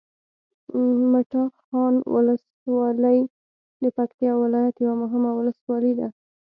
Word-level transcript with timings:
مټاخان 1.11 1.93
ولسوالي 2.13 3.19
د 3.83 3.85
پکتیکا 3.97 4.33
ولایت 4.43 4.75
یوه 4.83 4.95
مهمه 5.03 5.31
ولسوالي 5.35 5.93
ده 5.99 6.07